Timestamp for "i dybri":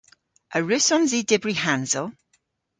1.19-1.55